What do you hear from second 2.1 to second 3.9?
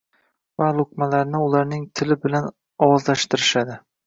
bilan ovozlashtirishadi.